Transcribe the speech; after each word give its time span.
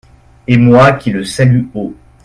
Et 0.47 0.57
moi 0.57 0.93
qui 0.93 1.11
le 1.11 1.23
salue 1.23 1.67
haut. 1.75 1.93